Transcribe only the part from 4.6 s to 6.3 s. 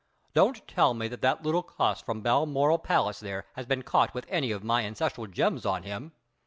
my ancestral gems on him!"